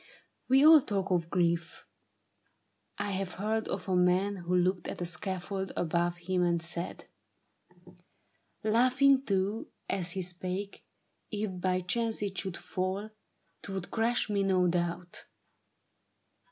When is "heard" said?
3.33-3.67